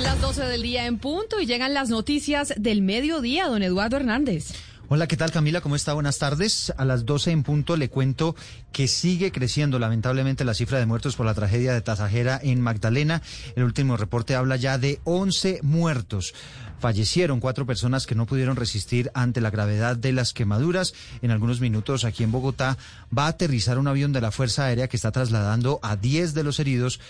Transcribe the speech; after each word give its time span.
Son 0.00 0.06
las 0.06 0.20
12 0.22 0.44
del 0.46 0.62
día 0.62 0.86
en 0.86 0.96
punto 0.96 1.40
y 1.40 1.46
llegan 1.46 1.74
las 1.74 1.90
noticias 1.90 2.54
del 2.56 2.80
mediodía, 2.80 3.48
don 3.48 3.62
Eduardo 3.62 3.98
Hernández. 3.98 4.54
Hola, 4.88 5.06
¿qué 5.06 5.18
tal 5.18 5.30
Camila? 5.30 5.60
¿Cómo 5.60 5.76
está? 5.76 5.92
Buenas 5.92 6.16
tardes. 6.16 6.72
A 6.78 6.86
las 6.86 7.04
12 7.04 7.32
en 7.32 7.42
punto 7.42 7.76
le 7.76 7.90
cuento 7.90 8.34
que 8.72 8.88
sigue 8.88 9.30
creciendo 9.30 9.78
lamentablemente 9.78 10.46
la 10.46 10.54
cifra 10.54 10.78
de 10.78 10.86
muertos 10.86 11.16
por 11.16 11.26
la 11.26 11.34
tragedia 11.34 11.74
de 11.74 11.82
Tasajera 11.82 12.40
en 12.42 12.62
Magdalena. 12.62 13.20
El 13.56 13.64
último 13.64 13.98
reporte 13.98 14.34
habla 14.34 14.56
ya 14.56 14.78
de 14.78 15.00
11 15.04 15.60
muertos. 15.62 16.32
Fallecieron 16.78 17.40
cuatro 17.40 17.66
personas 17.66 18.06
que 18.06 18.14
no 18.14 18.24
pudieron 18.24 18.56
resistir 18.56 19.10
ante 19.12 19.42
la 19.42 19.50
gravedad 19.50 19.96
de 19.96 20.14
las 20.14 20.32
quemaduras. 20.32 20.94
En 21.20 21.30
algunos 21.30 21.60
minutos 21.60 22.06
aquí 22.06 22.24
en 22.24 22.32
Bogotá 22.32 22.78
va 23.16 23.26
a 23.26 23.28
aterrizar 23.28 23.78
un 23.78 23.86
avión 23.86 24.14
de 24.14 24.22
la 24.22 24.30
Fuerza 24.30 24.64
Aérea 24.64 24.88
que 24.88 24.96
está 24.96 25.12
trasladando 25.12 25.78
a 25.82 25.96
10 25.96 26.32
de 26.32 26.42
los 26.42 26.58
heridos 26.58 27.00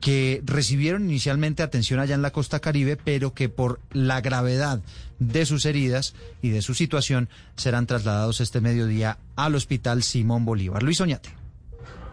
que 0.00 0.40
recibieron 0.44 1.04
inicialmente 1.04 1.62
atención 1.62 2.00
allá 2.00 2.14
en 2.14 2.22
la 2.22 2.32
costa 2.32 2.60
caribe, 2.60 2.96
pero 2.96 3.34
que 3.34 3.48
por 3.48 3.80
la 3.92 4.20
gravedad 4.20 4.80
de 5.18 5.46
sus 5.46 5.66
heridas 5.66 6.14
y 6.42 6.50
de 6.50 6.62
su 6.62 6.74
situación 6.74 7.28
serán 7.56 7.86
trasladados 7.86 8.40
este 8.40 8.60
mediodía 8.60 9.18
al 9.36 9.54
Hospital 9.54 10.02
Simón 10.02 10.44
Bolívar. 10.44 10.82
Luis 10.82 11.00
Oñate. 11.00 11.30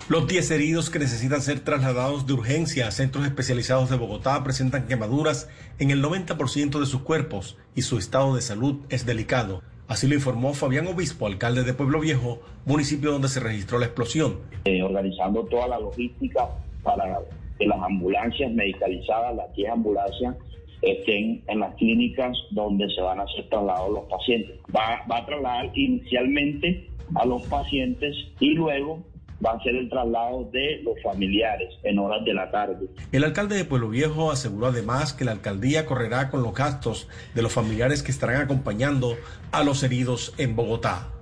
Los 0.09 0.25
10 0.25 0.51
heridos 0.51 0.89
que 0.89 0.99
necesitan 0.99 1.41
ser 1.41 1.59
trasladados 1.59 2.25
de 2.25 2.33
urgencia 2.33 2.87
a 2.87 2.91
centros 2.91 3.25
especializados 3.25 3.89
de 3.89 3.97
Bogotá 3.97 4.41
presentan 4.41 4.87
quemaduras 4.87 5.49
en 5.79 5.91
el 5.91 6.01
90% 6.01 6.79
de 6.79 6.85
sus 6.85 7.01
cuerpos 7.01 7.57
y 7.75 7.81
su 7.81 7.97
estado 7.97 8.33
de 8.35 8.41
salud 8.41 8.77
es 8.89 9.05
delicado. 9.05 9.63
Así 9.89 10.07
lo 10.07 10.15
informó 10.15 10.53
Fabián 10.53 10.87
Obispo, 10.87 11.27
alcalde 11.27 11.63
de 11.63 11.73
Pueblo 11.73 11.99
Viejo, 11.99 12.41
municipio 12.65 13.11
donde 13.11 13.27
se 13.27 13.41
registró 13.41 13.79
la 13.79 13.85
explosión. 13.87 14.39
Eh, 14.63 14.81
organizando 14.81 15.43
toda 15.43 15.67
la 15.67 15.79
logística 15.79 16.47
para 16.83 17.19
que 17.57 17.67
las 17.67 17.81
ambulancias 17.81 18.51
medicalizadas, 18.51 19.35
las 19.35 19.53
10 19.53 19.71
ambulancias, 19.71 20.35
estén 20.81 21.43
en 21.47 21.59
las 21.59 21.73
clínicas 21.75 22.37
donde 22.51 22.89
se 22.93 23.01
van 23.01 23.19
a 23.19 23.23
hacer 23.23 23.47
trasladados 23.49 23.91
los 23.91 24.03
pacientes. 24.05 24.59
Va, 24.75 25.03
va 25.09 25.17
a 25.17 25.25
trasladar 25.25 25.71
inicialmente 25.77 26.87
a 27.15 27.25
los 27.25 27.41
pacientes 27.43 28.15
y 28.39 28.51
luego 28.51 29.03
va 29.45 29.51
a 29.51 29.63
ser 29.63 29.75
el 29.75 29.89
traslado 29.89 30.49
de 30.51 30.81
los 30.83 30.95
familiares 31.03 31.73
en 31.83 31.99
horas 31.99 32.23
de 32.25 32.33
la 32.33 32.49
tarde. 32.51 32.87
El 33.11 33.23
alcalde 33.23 33.55
de 33.55 33.65
Pueblo 33.65 33.89
Viejo 33.89 34.31
aseguró 34.31 34.67
además 34.67 35.13
que 35.13 35.25
la 35.25 35.31
alcaldía 35.31 35.85
correrá 35.85 36.29
con 36.29 36.43
los 36.43 36.53
gastos 36.53 37.07
de 37.35 37.41
los 37.41 37.53
familiares 37.53 38.03
que 38.03 38.11
estarán 38.11 38.41
acompañando 38.41 39.15
a 39.51 39.63
los 39.63 39.83
heridos 39.83 40.33
en 40.37 40.55
Bogotá. 40.55 41.16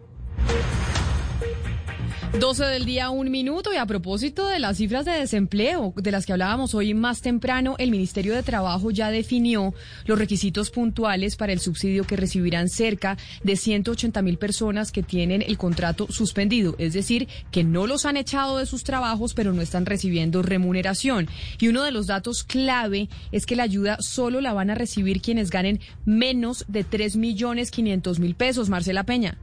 12 2.39 2.66
del 2.66 2.86
día, 2.86 3.11
un 3.11 3.31
minuto. 3.31 3.73
Y 3.73 3.78
a 3.78 3.86
propósito 3.86 4.47
de 4.47 4.59
las 4.59 4.78
cifras 4.78 5.05
de 5.05 5.11
desempleo 5.11 5.94
de 5.95 6.11
las 6.11 6.25
que 6.25 6.33
hablábamos 6.33 6.75
hoy 6.75 6.94
más 6.94 7.22
temprano, 7.22 7.75
el 7.78 7.91
Ministerio 7.91 8.36
de 8.36 8.44
Trabajo 8.44 8.91
ya 8.91 9.09
definió 9.09 9.73
los 10.05 10.19
requisitos 10.19 10.69
puntuales 10.69 11.38
para 11.38 11.53
el 11.53 11.59
subsidio 11.59 12.03
que 12.03 12.17
recibirán 12.17 12.67
cerca 12.67 13.17
de 13.44 13.56
180 13.56 14.22
mil 14.22 14.38
personas 14.38 14.91
que 14.91 15.01
tienen 15.01 15.41
el 15.41 15.57
contrato 15.57 16.07
suspendido. 16.09 16.75
Es 16.78 16.94
decir, 16.94 17.29
que 17.51 17.63
no 17.63 17.88
los 17.88 18.06
han 18.06 18.18
echado 18.18 18.57
de 18.57 18.66
sus 18.66 18.84
trabajos, 18.84 19.34
pero 19.34 19.53
no 19.53 19.62
están 19.62 19.85
recibiendo 19.85 20.41
remuneración. 20.41 21.29
Y 21.59 21.69
uno 21.69 21.84
de 21.84 21.91
los 21.91 22.07
datos 22.07 22.44
clave 22.44 23.07
es 23.31 23.45
que 23.45 23.56
la 23.56 23.63
ayuda 23.63 23.97
solo 24.01 24.41
la 24.41 24.53
van 24.53 24.69
a 24.69 24.75
recibir 24.75 25.22
quienes 25.22 25.51
ganen 25.51 25.79
menos 26.03 26.66
de 26.68 26.84
3 26.84 27.16
millones 27.16 27.72
500 27.72 28.19
mil 28.19 28.35
pesos. 28.35 28.69
Marcela 28.69 29.06
Peña. 29.06 29.38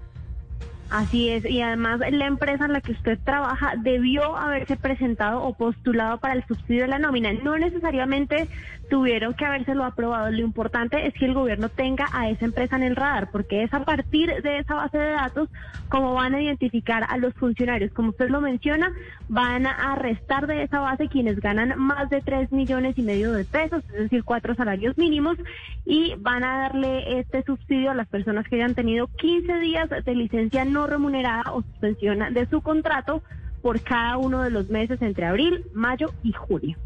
Así 0.92 1.30
es, 1.30 1.46
y 1.46 1.62
además 1.62 2.00
la 2.00 2.26
empresa 2.26 2.66
en 2.66 2.74
la 2.74 2.82
que 2.82 2.92
usted 2.92 3.18
trabaja 3.24 3.76
debió 3.78 4.36
haberse 4.36 4.76
presentado 4.76 5.42
o 5.42 5.54
postulado 5.54 6.18
para 6.18 6.34
el 6.34 6.44
subsidio 6.46 6.82
de 6.82 6.88
la 6.88 6.98
nómina. 6.98 7.32
No 7.32 7.56
necesariamente 7.56 8.46
tuvieron 8.92 9.32
que 9.32 9.46
habérselo 9.46 9.86
aprobado. 9.86 10.30
Lo 10.30 10.42
importante 10.42 11.06
es 11.06 11.14
que 11.14 11.24
el 11.24 11.32
gobierno 11.32 11.70
tenga 11.70 12.04
a 12.12 12.28
esa 12.28 12.44
empresa 12.44 12.76
en 12.76 12.82
el 12.82 12.94
radar, 12.94 13.30
porque 13.30 13.62
es 13.62 13.72
a 13.72 13.86
partir 13.86 14.42
de 14.42 14.58
esa 14.58 14.74
base 14.74 14.98
de 14.98 15.12
datos 15.12 15.48
como 15.88 16.12
van 16.12 16.34
a 16.34 16.42
identificar 16.42 17.02
a 17.08 17.16
los 17.16 17.32
funcionarios. 17.32 17.90
Como 17.94 18.10
usted 18.10 18.28
lo 18.28 18.42
menciona, 18.42 18.92
van 19.30 19.66
a 19.66 19.94
restar 19.94 20.46
de 20.46 20.64
esa 20.64 20.80
base 20.80 21.08
quienes 21.08 21.40
ganan 21.40 21.78
más 21.78 22.10
de 22.10 22.20
3 22.20 22.52
millones 22.52 22.98
y 22.98 23.02
medio 23.02 23.32
de 23.32 23.46
pesos, 23.46 23.82
es 23.94 23.98
decir, 23.98 24.24
cuatro 24.24 24.54
salarios 24.54 24.98
mínimos, 24.98 25.38
y 25.86 26.14
van 26.18 26.44
a 26.44 26.58
darle 26.58 27.18
este 27.18 27.42
subsidio 27.44 27.92
a 27.92 27.94
las 27.94 28.08
personas 28.08 28.46
que 28.46 28.56
hayan 28.56 28.74
tenido 28.74 29.06
15 29.06 29.58
días 29.60 29.88
de 29.88 30.14
licencia 30.14 30.66
no 30.66 30.86
remunerada 30.86 31.44
o 31.54 31.62
suspensión 31.62 32.34
de 32.34 32.44
su 32.44 32.60
contrato 32.60 33.22
por 33.62 33.80
cada 33.80 34.18
uno 34.18 34.42
de 34.42 34.50
los 34.50 34.68
meses 34.68 35.00
entre 35.00 35.24
abril, 35.24 35.64
mayo 35.72 36.12
y 36.22 36.32
junio. 36.32 36.76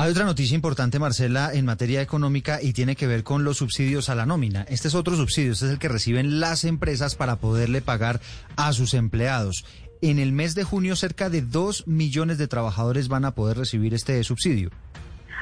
Hay 0.00 0.12
otra 0.12 0.24
noticia 0.24 0.54
importante, 0.54 1.00
Marcela, 1.00 1.52
en 1.52 1.64
materia 1.64 2.00
económica 2.00 2.62
y 2.62 2.72
tiene 2.72 2.94
que 2.94 3.08
ver 3.08 3.24
con 3.24 3.42
los 3.42 3.56
subsidios 3.56 4.08
a 4.08 4.14
la 4.14 4.26
nómina. 4.26 4.64
Este 4.68 4.86
es 4.86 4.94
otro 4.94 5.16
subsidio, 5.16 5.50
este 5.50 5.66
es 5.66 5.72
el 5.72 5.80
que 5.80 5.88
reciben 5.88 6.38
las 6.38 6.62
empresas 6.62 7.16
para 7.16 7.40
poderle 7.40 7.82
pagar 7.82 8.20
a 8.54 8.72
sus 8.72 8.94
empleados. 8.94 9.64
En 10.00 10.20
el 10.20 10.30
mes 10.30 10.54
de 10.54 10.62
junio, 10.62 10.94
cerca 10.94 11.30
de 11.30 11.42
dos 11.42 11.84
millones 11.88 12.38
de 12.38 12.46
trabajadores 12.46 13.08
van 13.08 13.24
a 13.24 13.34
poder 13.34 13.58
recibir 13.58 13.92
este 13.92 14.22
subsidio. 14.22 14.70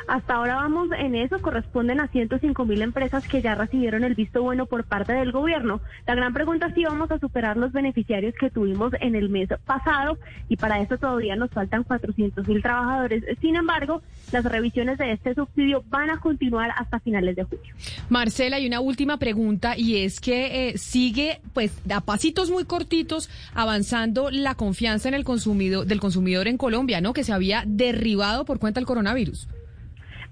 Hasta 0.09 0.34
ahora 0.34 0.56
vamos 0.56 0.89
en 0.97 1.15
eso, 1.17 1.41
corresponden 1.41 2.00
a 2.00 2.09
105 2.09 2.65
mil 2.65 2.83
empresas 2.83 3.27
que 3.27 3.43
ya 3.43 3.55
recibieron 3.55 4.05
el 4.05 4.15
visto 4.15 4.43
bueno 4.43 4.67
por 4.67 4.84
parte 4.84 5.12
del 5.12 5.33
gobierno. 5.33 5.81
La 6.06 6.15
gran 6.15 6.33
pregunta 6.33 6.67
es 6.67 6.75
si 6.75 6.84
vamos 6.84 7.11
a 7.11 7.19
superar 7.19 7.56
los 7.56 7.72
beneficiarios 7.72 8.34
que 8.39 8.50
tuvimos 8.50 8.93
en 9.00 9.16
el 9.16 9.28
mes 9.28 9.49
pasado 9.65 10.19
y 10.49 10.56
para 10.56 10.81
eso 10.81 10.97
todavía 10.97 11.34
nos 11.34 11.50
faltan 11.50 11.83
400 11.83 12.47
mil 12.47 12.62
trabajadores. 12.62 13.25
Sin 13.41 13.56
embargo, 13.56 14.03
las 14.33 14.45
revisiones 14.45 14.99
de 14.99 15.12
este 15.12 15.34
subsidio 15.34 15.83
van 15.89 16.11
a 16.11 16.21
continuar 16.21 16.71
hasta 16.77 17.00
finales 17.00 17.34
de 17.34 17.45
julio. 17.45 17.75
Marcela, 18.09 18.56
hay 18.56 18.66
una 18.66 18.81
última 18.81 19.19
pregunta 19.19 19.77
y 19.77 20.05
es 20.05 20.21
que 20.21 20.69
eh, 20.69 20.78
sigue, 20.78 21.41
pues, 21.53 21.81
a 21.93 22.00
pasitos 22.00 22.50
muy 22.50 22.65
cortitos 22.65 23.28
avanzando 23.55 24.31
la 24.31 24.55
confianza 24.55 25.09
en 25.09 25.15
el 25.15 25.25
consumidor, 25.25 25.87
del 25.87 26.00
consumidor 26.00 26.47
en 26.47 26.59
Colombia, 26.59 27.00
¿no? 27.00 27.12
Que 27.12 27.25
se 27.25 27.33
había 27.33 27.65
derribado 27.66 28.45
por 28.45 28.59
cuenta 28.59 28.78
del 28.78 28.87
coronavirus. 28.87 29.49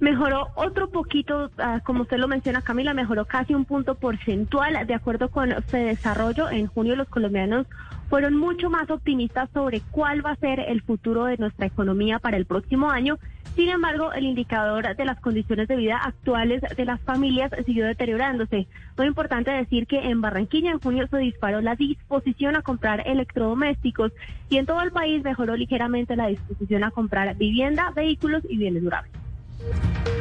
Mejoró 0.05 0.49
otro 0.55 0.91
poquito, 0.91 1.51
uh, 1.57 1.81
como 1.83 2.03
usted 2.03 2.19
lo 2.19 2.29
menciona, 2.29 2.61
Camila, 2.61 2.93
mejoró 2.93 3.25
casi 3.25 3.55
un 3.55 3.65
punto 3.65 3.95
porcentual. 3.95 4.87
De 4.87 4.93
acuerdo 4.93 5.31
con 5.31 5.55
Desarrollo, 5.73 6.51
en 6.51 6.67
junio 6.67 6.95
los 6.95 7.09
colombianos 7.09 7.67
fueron 8.11 8.37
mucho 8.37 8.69
más 8.69 8.91
optimistas 8.91 9.49
sobre 9.55 9.81
cuál 9.93 10.23
va 10.23 10.33
a 10.33 10.37
ser 10.37 10.61
el 10.61 10.83
futuro 10.83 11.25
de 11.25 11.39
nuestra 11.39 11.65
economía 11.65 12.19
para 12.19 12.37
el 12.37 12.45
próximo 12.45 12.91
año. 12.91 13.19
Sin 13.57 13.71
embargo, 13.71 14.13
el 14.13 14.27
indicador 14.27 14.95
de 14.95 15.05
las 15.07 15.19
condiciones 15.21 15.69
de 15.69 15.77
vida 15.77 15.97
actuales 15.97 16.61
de 16.77 16.85
las 16.85 17.01
familias 17.01 17.51
siguió 17.65 17.87
deteriorándose. 17.87 18.69
Muy 18.99 19.07
importante 19.07 19.53
decir 19.53 19.87
que 19.87 20.11
en 20.11 20.21
Barranquilla 20.21 20.71
en 20.71 20.81
junio 20.81 21.07
se 21.11 21.17
disparó 21.17 21.63
la 21.63 21.77
disposición 21.77 22.57
a 22.57 22.63
comprar 22.63 23.09
electrodomésticos 23.09 24.13
y 24.51 24.59
en 24.59 24.67
todo 24.67 24.83
el 24.83 24.93
país 24.93 25.25
mejoró 25.25 25.57
ligeramente 25.57 26.15
la 26.15 26.27
disposición 26.27 26.85
a 26.85 26.91
comprar 26.91 27.35
vivienda, 27.37 27.91
vehículos 27.97 28.43
y 28.47 28.59
bienes 28.59 28.83
durables. 28.83 29.24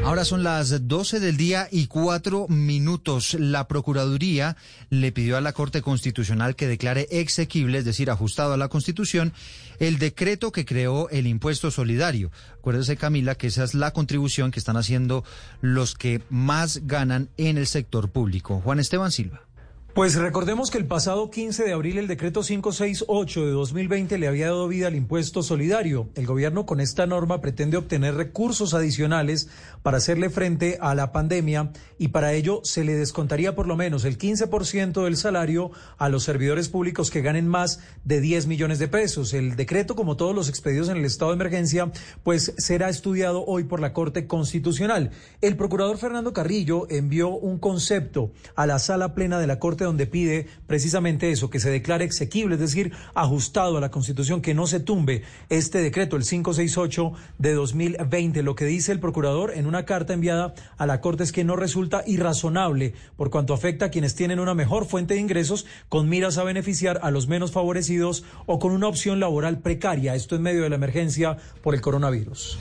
Ahora 0.06 0.26
son 0.26 0.44
las 0.44 0.88
12 0.88 1.22
del 1.22 1.38
día 1.38 1.70
y 1.72 1.88
cuatro 1.88 2.48
minutos. 2.50 3.36
La 3.40 3.70
Procuraduría 3.70 4.58
le 4.90 5.14
pidió 5.14 5.38
a 5.38 5.42
la 5.42 5.54
Corte 5.54 5.82
Constitucional 5.82 6.58
que 6.58 6.68
declare 6.68 7.08
exequible, 7.10 7.78
es 7.78 7.86
decir, 7.86 8.12
ajustado 8.12 8.54
a 8.54 8.58
la 8.58 8.68
Constitución, 8.68 9.32
el 9.80 10.00
decreto 10.00 10.52
que 10.52 10.66
creó 10.66 11.10
el 11.10 11.26
impuesto 11.26 11.72
solidario. 11.72 12.32
Acuérdese, 12.60 12.98
Camila, 12.98 13.36
que 13.36 13.48
esa 13.48 13.64
es 13.64 13.76
la 13.76 13.92
contribución 13.92 14.52
que 14.52 14.60
están 14.60 14.76
haciendo 14.76 15.24
los 15.62 15.96
que 15.96 16.22
más 16.30 16.82
ganan 16.86 17.30
en 17.38 17.58
el 17.58 17.66
sector 17.66 18.12
público. 18.12 18.60
Juan 18.60 18.80
Esteban 18.80 19.12
Silva. 19.12 19.42
Pues 19.94 20.16
recordemos 20.16 20.72
que 20.72 20.80
el 20.80 20.88
pasado 20.88 21.30
15 21.30 21.66
de 21.66 21.72
abril 21.72 22.00
el 22.00 22.08
decreto 22.08 22.42
568 22.42 23.46
de 23.46 23.52
2020 23.52 24.18
le 24.18 24.28
había 24.28 24.48
dado 24.48 24.68
vida 24.68 24.88
al 24.88 24.96
impuesto 24.96 25.44
solidario. 25.44 26.10
El 26.16 26.26
gobierno 26.26 26.66
con 26.66 26.80
esta 26.80 27.06
norma 27.06 27.42
pretende 27.42 27.78
obtener 27.78 28.16
recursos 28.16 28.74
adicionales 28.74 29.50
para 29.84 29.98
hacerle 29.98 30.32
frente 30.32 30.80
a 30.82 30.96
la 30.96 31.12
pandemia 31.12 31.74
y 32.00 32.08
para 32.08 32.34
ello 32.34 32.62
se 32.64 32.84
le 32.84 32.96
descontaría 32.96 33.54
por 33.54 33.68
lo 33.68 33.76
menos 33.76 34.04
el 34.04 34.18
15% 34.18 35.04
del 35.04 35.16
salario 35.16 35.70
a 36.00 36.10
los 36.10 36.24
servidores 36.24 36.70
públicos 36.70 37.12
que 37.12 37.22
ganen 37.22 37.48
más 37.48 37.80
de 38.04 38.20
10 38.20 38.48
millones 38.48 38.80
de 38.80 38.88
pesos. 38.88 39.32
El 39.36 39.56
decreto, 39.56 39.96
como 39.96 40.18
todos 40.18 40.34
los 40.34 40.50
expedidos 40.50 40.90
en 40.90 40.98
el 40.98 41.06
estado 41.06 41.30
de 41.30 41.36
emergencia, 41.36 41.92
pues 42.24 42.56
será 42.58 42.90
estudiado 42.90 43.46
hoy 43.46 43.66
por 43.66 43.80
la 43.80 43.94
Corte 43.94 44.26
Constitucional. 44.26 45.12
El 45.42 45.56
procurador 45.56 46.00
Fernando 46.00 46.34
Carrillo 46.34 46.88
envió 46.90 47.30
un 47.30 47.60
concepto 47.60 48.32
a 48.56 48.66
la 48.66 48.80
sala 48.80 49.14
plena 49.14 49.38
de 49.38 49.46
la 49.46 49.60
Corte 49.60 49.83
donde 49.86 50.08
pide 50.08 50.48
precisamente 50.68 51.32
eso, 51.32 51.50
que 51.50 51.60
se 51.60 51.70
declare 51.70 52.06
exequible, 52.06 52.56
es 52.56 52.62
decir, 52.62 52.92
ajustado 53.14 53.78
a 53.78 53.82
la 53.82 53.92
Constitución, 53.92 54.42
que 54.42 54.54
no 54.54 54.68
se 54.68 54.80
tumbe 54.80 55.24
este 55.50 55.80
decreto, 55.80 56.16
el 56.16 56.24
568 56.24 57.14
de 57.38 57.54
2020. 57.54 58.44
Lo 58.44 58.56
que 58.56 58.66
dice 58.66 58.92
el 58.92 59.00
procurador 59.00 59.52
en 59.56 59.66
una 59.66 59.86
carta 59.86 60.14
enviada 60.14 60.54
a 60.78 60.86
la 60.86 61.02
Corte 61.02 61.24
es 61.24 61.32
que 61.32 61.44
no 61.44 61.56
resulta 61.56 62.04
irrazonable 62.08 62.94
por 63.16 63.30
cuanto 63.30 63.54
afecta 63.54 63.86
a 63.86 63.90
quienes 63.90 64.16
tienen 64.16 64.40
una 64.40 64.54
mejor 64.54 64.86
fuente 64.86 65.14
de 65.14 65.20
ingresos 65.20 65.66
con 65.90 66.10
miras 66.10 66.38
a 66.38 66.44
beneficiar 66.44 67.00
a 67.04 67.12
los 67.12 67.28
menos 67.28 67.52
favorecidos 67.52 68.24
o 68.46 68.60
con 68.60 68.72
una 68.72 68.88
opción 68.88 69.20
laboral 69.20 69.60
precaria. 69.60 70.16
Esto 70.16 70.36
en 70.36 70.42
medio 70.42 70.64
de 70.64 70.70
la 70.70 70.76
emergencia 70.76 71.38
por 71.62 71.76
el 71.76 71.82
coronavirus. 71.82 72.58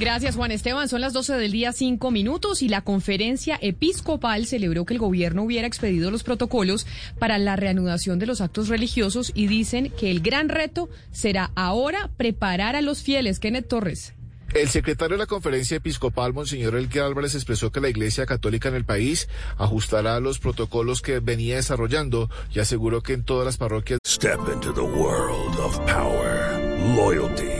Gracias, 0.00 0.34
Juan 0.34 0.50
Esteban. 0.50 0.88
Son 0.88 1.02
las 1.02 1.12
12 1.12 1.34
del 1.34 1.52
día, 1.52 1.74
cinco 1.74 2.10
minutos, 2.10 2.62
y 2.62 2.70
la 2.70 2.80
conferencia 2.80 3.58
episcopal 3.60 4.46
celebró 4.46 4.86
que 4.86 4.94
el 4.94 4.98
gobierno 4.98 5.42
hubiera 5.42 5.66
expedido 5.66 6.10
los 6.10 6.22
protocolos 6.22 6.86
para 7.18 7.36
la 7.36 7.54
reanudación 7.54 8.18
de 8.18 8.24
los 8.24 8.40
actos 8.40 8.68
religiosos 8.68 9.30
y 9.34 9.46
dicen 9.46 9.90
que 9.90 10.10
el 10.10 10.20
gran 10.20 10.48
reto 10.48 10.88
será 11.12 11.50
ahora 11.54 12.08
preparar 12.16 12.76
a 12.76 12.80
los 12.80 13.02
fieles. 13.02 13.40
Kenneth 13.40 13.68
Torres. 13.68 14.14
El 14.54 14.70
secretario 14.70 15.18
de 15.18 15.24
la 15.24 15.26
conferencia 15.26 15.76
episcopal, 15.76 16.32
Monseñor 16.32 16.76
Elke 16.76 17.00
Álvarez, 17.00 17.34
expresó 17.34 17.70
que 17.70 17.82
la 17.82 17.90
Iglesia 17.90 18.24
Católica 18.24 18.70
en 18.70 18.76
el 18.76 18.86
país 18.86 19.28
ajustará 19.58 20.18
los 20.18 20.38
protocolos 20.38 21.02
que 21.02 21.20
venía 21.20 21.56
desarrollando 21.56 22.30
y 22.54 22.60
aseguró 22.60 23.02
que 23.02 23.12
en 23.12 23.22
todas 23.22 23.44
las 23.44 23.58
parroquias. 23.58 23.98
Step 24.06 24.40
into 24.50 24.72
the 24.72 24.80
world 24.80 25.58
of 25.58 25.78
power, 25.80 26.58
loyalty. 26.96 27.59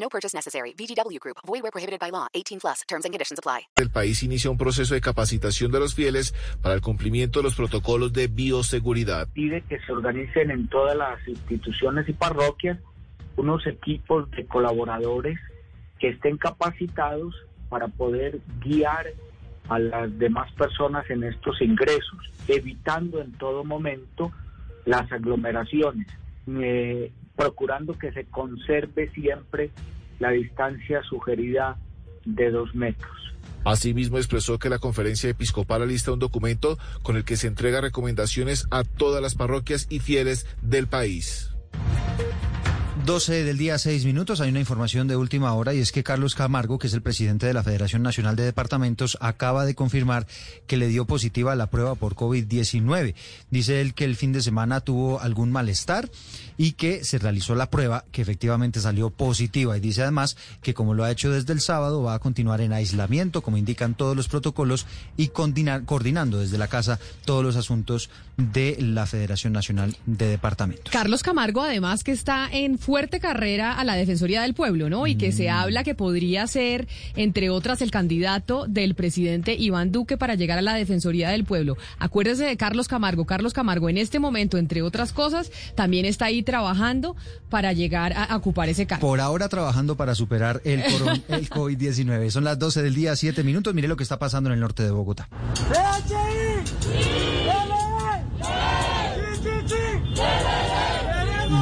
No 0.00 0.08
purchase 0.08 0.34
necessary. 0.34 0.72
VGW 0.72 1.20
Group. 1.20 1.36
Void 1.46 1.62
where 1.62 1.70
prohibited 1.70 2.00
by 2.00 2.10
law. 2.10 2.26
18 2.32 2.60
plus. 2.60 2.80
Terms 2.88 3.04
and 3.04 3.12
conditions 3.12 3.38
apply. 3.38 3.68
El 3.76 3.90
país 3.90 4.22
inicia 4.22 4.50
un 4.50 4.56
proceso 4.56 4.94
de 4.94 5.00
capacitación 5.00 5.70
de 5.70 5.78
los 5.78 5.94
fieles 5.94 6.34
para 6.62 6.74
el 6.74 6.80
cumplimiento 6.80 7.40
de 7.40 7.44
los 7.44 7.54
protocolos 7.54 8.12
de 8.12 8.28
bioseguridad. 8.28 9.28
Pide 9.34 9.62
que 9.62 9.78
se 9.80 9.92
organicen 9.92 10.50
en 10.50 10.68
todas 10.68 10.96
las 10.96 11.26
instituciones 11.28 12.08
y 12.08 12.14
parroquias 12.14 12.78
unos 13.36 13.66
equipos 13.66 14.30
de 14.30 14.46
colaboradores 14.46 15.38
que 15.98 16.08
estén 16.08 16.38
capacitados 16.38 17.34
para 17.68 17.88
poder 17.88 18.40
guiar 18.60 19.06
a 19.68 19.78
las 19.78 20.18
demás 20.18 20.50
personas 20.52 21.08
en 21.10 21.22
estos 21.24 21.60
ingresos, 21.60 22.18
evitando 22.48 23.20
en 23.20 23.32
todo 23.32 23.64
momento 23.64 24.32
las 24.84 25.10
aglomeraciones. 25.12 26.06
Eh, 26.46 27.12
procurando 27.36 27.96
que 27.98 28.12
se 28.12 28.24
conserve 28.26 29.10
siempre 29.10 29.70
la 30.18 30.30
distancia 30.30 31.02
sugerida 31.02 31.78
de 32.24 32.50
dos 32.50 32.74
metros. 32.74 33.10
Asimismo, 33.64 34.18
expresó 34.18 34.58
que 34.58 34.70
la 34.70 34.78
conferencia 34.78 35.28
episcopal 35.28 35.82
alista 35.82 36.12
un 36.12 36.18
documento 36.18 36.78
con 37.02 37.16
el 37.16 37.24
que 37.24 37.36
se 37.36 37.46
entrega 37.46 37.80
recomendaciones 37.80 38.66
a 38.70 38.84
todas 38.84 39.22
las 39.22 39.34
parroquias 39.34 39.86
y 39.90 39.98
fieles 39.98 40.46
del 40.62 40.86
país. 40.86 41.49
12 43.10 43.42
del 43.42 43.58
día, 43.58 43.76
6 43.76 44.04
minutos. 44.04 44.40
Hay 44.40 44.50
una 44.50 44.60
información 44.60 45.08
de 45.08 45.16
última 45.16 45.52
hora 45.54 45.74
y 45.74 45.80
es 45.80 45.90
que 45.90 46.04
Carlos 46.04 46.36
Camargo, 46.36 46.78
que 46.78 46.86
es 46.86 46.94
el 46.94 47.02
presidente 47.02 47.44
de 47.44 47.52
la 47.52 47.64
Federación 47.64 48.02
Nacional 48.02 48.36
de 48.36 48.44
Departamentos, 48.44 49.18
acaba 49.20 49.66
de 49.66 49.74
confirmar 49.74 50.28
que 50.68 50.76
le 50.76 50.86
dio 50.86 51.06
positiva 51.06 51.56
la 51.56 51.66
prueba 51.66 51.96
por 51.96 52.14
COVID-19. 52.14 53.16
Dice 53.50 53.80
él 53.80 53.94
que 53.94 54.04
el 54.04 54.14
fin 54.14 54.32
de 54.32 54.42
semana 54.42 54.80
tuvo 54.80 55.18
algún 55.18 55.50
malestar 55.50 56.08
y 56.56 56.72
que 56.72 57.02
se 57.02 57.18
realizó 57.18 57.56
la 57.56 57.68
prueba 57.68 58.04
que 58.12 58.22
efectivamente 58.22 58.80
salió 58.80 59.10
positiva. 59.10 59.76
Y 59.76 59.80
dice 59.80 60.02
además 60.02 60.36
que 60.62 60.72
como 60.72 60.94
lo 60.94 61.02
ha 61.02 61.10
hecho 61.10 61.32
desde 61.32 61.52
el 61.52 61.60
sábado, 61.60 62.04
va 62.04 62.14
a 62.14 62.20
continuar 62.20 62.60
en 62.60 62.72
aislamiento, 62.72 63.42
como 63.42 63.56
indican 63.56 63.94
todos 63.94 64.14
los 64.14 64.28
protocolos, 64.28 64.86
y 65.16 65.28
coordinando 65.28 66.38
desde 66.38 66.58
la 66.58 66.68
casa 66.68 67.00
todos 67.24 67.42
los 67.42 67.56
asuntos 67.56 68.08
de 68.36 68.76
la 68.78 69.06
Federación 69.06 69.52
Nacional 69.52 69.96
de 70.06 70.28
Departamentos. 70.28 70.92
Carlos 70.92 71.24
Camargo, 71.24 71.62
además, 71.62 72.04
que 72.04 72.12
está 72.12 72.48
en 72.52 72.78
fuerte 73.00 73.18
carrera 73.18 73.72
a 73.72 73.84
la 73.84 73.94
Defensoría 73.94 74.42
del 74.42 74.52
Pueblo, 74.52 74.90
¿no? 74.90 75.06
Y 75.06 75.14
que 75.14 75.32
se 75.32 75.48
mm. 75.48 75.54
habla 75.54 75.84
que 75.84 75.94
podría 75.94 76.46
ser, 76.46 76.86
entre 77.16 77.48
otras, 77.48 77.80
el 77.80 77.90
candidato 77.90 78.66
del 78.68 78.94
presidente 78.94 79.54
Iván 79.54 79.90
Duque 79.90 80.18
para 80.18 80.34
llegar 80.34 80.58
a 80.58 80.60
la 80.60 80.74
Defensoría 80.74 81.30
del 81.30 81.44
Pueblo. 81.44 81.78
Acuérdese 81.98 82.44
de 82.44 82.58
Carlos 82.58 82.88
Camargo. 82.88 83.24
Carlos 83.24 83.54
Camargo, 83.54 83.88
en 83.88 83.96
este 83.96 84.18
momento, 84.18 84.58
entre 84.58 84.82
otras 84.82 85.14
cosas, 85.14 85.50
también 85.74 86.04
está 86.04 86.26
ahí 86.26 86.42
trabajando 86.42 87.16
para 87.48 87.72
llegar 87.72 88.12
a, 88.12 88.36
ocupar 88.36 88.68
ese 88.68 88.86
cargo. 88.86 89.08
Por 89.08 89.20
ahora 89.22 89.48
trabajando 89.48 89.96
para 89.96 90.14
superar 90.14 90.60
el, 90.64 90.80
el 91.28 91.48
COVID-19. 91.48 92.28
Son 92.28 92.44
las 92.44 92.58
12 92.58 92.82
del 92.82 92.94
día, 92.94 93.16
7 93.16 93.42
minutos. 93.44 93.72
Mire 93.72 93.88
lo 93.88 93.96
que 93.96 94.02
está 94.02 94.18
pasando 94.18 94.50
en 94.50 94.54
el 94.54 94.60
norte 94.60 94.82
de 94.82 94.90
Bogotá. 94.90 95.26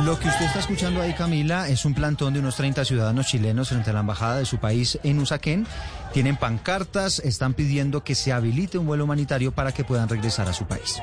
Lo 0.08 0.18
que 0.18 0.28
usted 0.28 0.46
está 0.46 0.60
escuchando 0.60 1.02
ahí, 1.02 1.12
Camila, 1.12 1.68
es 1.68 1.84
un 1.84 1.92
plantón 1.92 2.32
de 2.32 2.40
unos 2.40 2.56
30 2.56 2.82
ciudadanos 2.86 3.26
chilenos 3.26 3.68
frente 3.68 3.90
a 3.90 3.92
la 3.92 4.00
embajada 4.00 4.38
de 4.38 4.46
su 4.46 4.56
país 4.56 4.98
en 5.02 5.18
Usaquén. 5.18 5.66
Tienen 6.14 6.38
pancartas, 6.38 7.18
están 7.18 7.52
pidiendo 7.52 8.02
que 8.02 8.14
se 8.14 8.32
habilite 8.32 8.78
un 8.78 8.86
vuelo 8.86 9.04
humanitario 9.04 9.52
para 9.52 9.72
que 9.72 9.84
puedan 9.84 10.08
regresar 10.08 10.48
a 10.48 10.54
su 10.54 10.64
país. 10.64 11.02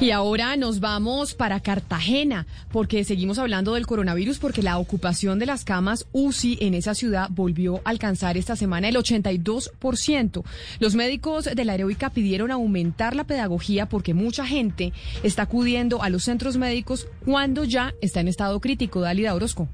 Y 0.00 0.12
ahora 0.12 0.56
nos 0.56 0.80
vamos 0.80 1.34
para 1.34 1.60
Cartagena, 1.60 2.46
porque 2.72 3.04
seguimos 3.04 3.38
hablando 3.38 3.74
del 3.74 3.86
coronavirus, 3.86 4.38
porque 4.38 4.62
la 4.62 4.78
ocupación 4.78 5.38
de 5.38 5.46
las 5.46 5.64
camas 5.64 6.06
UCI 6.12 6.58
en 6.60 6.74
esa 6.74 6.94
ciudad 6.94 7.28
volvió 7.30 7.76
a 7.84 7.90
alcanzar 7.90 8.36
esta 8.36 8.56
semana 8.56 8.88
el 8.88 8.96
82%. 8.96 10.42
Los 10.78 10.94
médicos 10.94 11.44
de 11.44 11.64
la 11.64 11.74
heroica 11.74 12.10
pidieron 12.10 12.50
aumentar 12.50 13.14
la 13.14 13.24
pedagogía 13.24 13.86
porque 13.86 14.14
mucha 14.14 14.46
gente 14.46 14.92
está 15.22 15.42
acudiendo 15.42 16.02
a 16.02 16.08
los 16.08 16.24
centros 16.24 16.56
médicos 16.56 17.06
cuando 17.24 17.64
ya 17.64 17.94
está 18.00 18.20
en 18.20 18.28
estado 18.28 18.60
crítico. 18.60 19.00
Dalida 19.00 19.34
Orozco. 19.34 19.68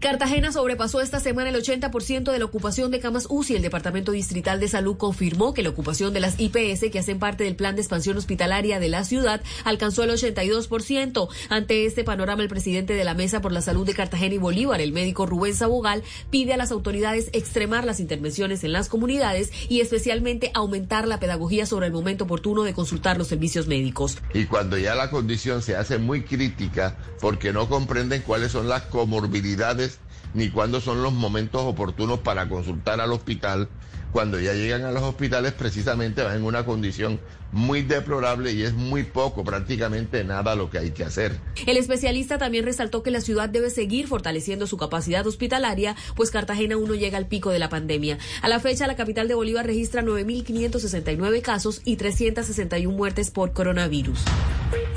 Cartagena 0.00 0.50
sobrepasó 0.50 1.02
esta 1.02 1.20
semana 1.20 1.50
el 1.50 1.56
80% 1.56 2.32
de 2.32 2.38
la 2.38 2.46
ocupación 2.46 2.90
de 2.90 3.00
camas 3.00 3.26
UCI. 3.28 3.56
El 3.56 3.62
Departamento 3.62 4.12
Distrital 4.12 4.58
de 4.58 4.66
Salud 4.66 4.96
confirmó 4.96 5.52
que 5.52 5.62
la 5.62 5.68
ocupación 5.68 6.14
de 6.14 6.20
las 6.20 6.40
IPS 6.40 6.90
que 6.90 6.98
hacen 6.98 7.18
parte 7.18 7.44
del 7.44 7.54
plan 7.54 7.74
de 7.74 7.82
expansión 7.82 8.16
hospitalaria 8.16 8.80
de 8.80 8.88
la 8.88 9.04
ciudad 9.04 9.42
alcanzó 9.62 10.02
el 10.02 10.10
82%. 10.10 11.28
Ante 11.50 11.84
este 11.84 12.02
panorama, 12.02 12.42
el 12.42 12.48
presidente 12.48 12.94
de 12.94 13.04
la 13.04 13.12
Mesa 13.12 13.42
por 13.42 13.52
la 13.52 13.60
Salud 13.60 13.84
de 13.84 13.92
Cartagena 13.92 14.36
y 14.36 14.38
Bolívar, 14.38 14.80
el 14.80 14.92
médico 14.92 15.26
Rubén 15.26 15.54
Sabogal, 15.54 16.02
pide 16.30 16.54
a 16.54 16.56
las 16.56 16.72
autoridades 16.72 17.28
extremar 17.34 17.84
las 17.84 18.00
intervenciones 18.00 18.64
en 18.64 18.72
las 18.72 18.88
comunidades 18.88 19.52
y 19.68 19.80
especialmente 19.80 20.50
aumentar 20.54 21.06
la 21.06 21.20
pedagogía 21.20 21.66
sobre 21.66 21.88
el 21.88 21.92
momento 21.92 22.24
oportuno 22.24 22.62
de 22.62 22.72
consultar 22.72 23.18
los 23.18 23.28
servicios 23.28 23.66
médicos. 23.66 24.16
Y 24.32 24.46
cuando 24.46 24.78
ya 24.78 24.94
la 24.94 25.10
condición 25.10 25.60
se 25.60 25.76
hace 25.76 25.98
muy 25.98 26.22
crítica 26.22 26.96
porque 27.20 27.52
no 27.52 27.68
comprenden 27.68 28.22
cuáles 28.22 28.52
son 28.52 28.66
las 28.66 28.84
comorbilidades 28.84 29.89
ni 30.34 30.50
cuándo 30.50 30.80
son 30.80 31.02
los 31.02 31.12
momentos 31.12 31.62
oportunos 31.62 32.20
para 32.20 32.48
consultar 32.48 33.00
al 33.00 33.12
hospital, 33.12 33.68
cuando 34.12 34.40
ya 34.40 34.54
llegan 34.54 34.84
a 34.84 34.90
los 34.90 35.02
hospitales 35.02 35.52
precisamente 35.52 36.22
van 36.22 36.36
en 36.36 36.44
una 36.44 36.64
condición 36.64 37.20
muy 37.52 37.82
deplorable 37.82 38.52
y 38.52 38.62
es 38.62 38.72
muy 38.72 39.04
poco, 39.04 39.44
prácticamente 39.44 40.24
nada 40.24 40.54
lo 40.54 40.70
que 40.70 40.78
hay 40.78 40.90
que 40.90 41.04
hacer. 41.04 41.38
El 41.66 41.76
especialista 41.76 42.38
también 42.38 42.64
resaltó 42.64 43.02
que 43.02 43.10
la 43.10 43.20
ciudad 43.20 43.48
debe 43.48 43.70
seguir 43.70 44.06
fortaleciendo 44.06 44.66
su 44.66 44.76
capacidad 44.76 45.26
hospitalaria, 45.26 45.96
pues 46.14 46.30
Cartagena 46.30 46.74
aún 46.74 46.90
llega 46.90 47.18
al 47.18 47.26
pico 47.26 47.50
de 47.50 47.58
la 47.58 47.68
pandemia. 47.68 48.18
A 48.42 48.48
la 48.48 48.60
fecha, 48.60 48.86
la 48.86 48.96
capital 48.96 49.28
de 49.28 49.34
Bolívar 49.34 49.66
registra 49.66 50.02
9.569 50.02 51.42
casos 51.42 51.82
y 51.84 51.96
361 51.96 52.96
muertes 52.96 53.30
por 53.30 53.52
coronavirus. 53.52 54.20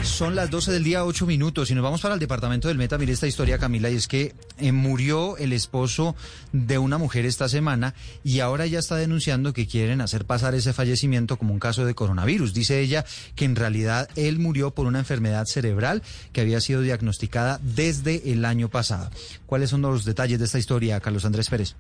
Son 0.04 0.36
las 0.36 0.50
12 0.50 0.72
del 0.72 0.84
día, 0.84 1.06
8 1.06 1.26
minutos, 1.26 1.72
y 1.72 1.76
nos 1.76 1.84
vamos 1.84 2.02
para 2.02 2.14
el 2.14 2.20
departamento 2.20 2.68
del 2.68 2.78
Meta. 2.78 2.98
Mire 2.98 3.14
esta 3.14 3.26
historia, 3.26 3.58
Camila, 3.58 3.90
y 3.90 3.96
es 3.96 4.08
que 4.08 4.36
eh, 4.60 4.72
murió 4.72 5.38
el 5.38 5.54
esposo 5.54 6.16
de 6.52 6.78
una 6.78 6.98
mujer 6.98 7.26
esta 7.26 7.50
semana 7.50 7.96
y 8.24 8.42
ahora 8.42 8.68
ya 8.68 8.80
está 8.80 8.96
denunciando 8.96 9.54
que 9.54 9.66
quieren 9.66 10.02
hacer 10.02 10.26
pasar 10.26 10.56
ese 10.56 10.74
fallecimiento 10.74 11.38
como 11.38 11.54
un 11.54 11.60
caso 11.60 11.86
de 11.86 11.96
coronavirus. 11.96 12.54
Dice 12.54 12.82
ella 12.82 13.06
que 13.36 13.46
en 13.46 13.56
realidad 13.56 14.10
él 14.16 14.40
murió 14.40 14.72
por 14.72 14.88
una 14.88 15.00
enfermedad 15.00 15.46
cerebral 15.46 16.04
que 16.32 16.42
había 16.42 16.62
sido 16.62 16.82
diagnosticada 16.82 17.60
desde 17.64 18.32
el 18.32 18.46
año 18.46 18.70
pasado. 18.70 19.10
¿Cuáles 19.46 19.70
son 19.70 19.82
los 19.82 20.06
detalles 20.06 20.38
de 20.38 20.46
esta 20.46 20.60
historia, 20.60 21.00
Carlos 21.00 21.26
Andrés 21.26 21.50
Pérez? 21.50 21.76